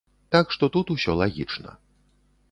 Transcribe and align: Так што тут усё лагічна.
Так 0.35 0.45
што 0.53 0.69
тут 0.75 0.93
усё 0.95 1.15
лагічна. 1.19 1.75